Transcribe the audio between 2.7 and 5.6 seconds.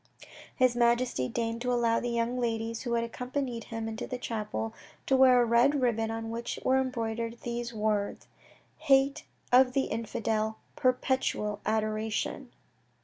who had accompanied him into the chapel to wear a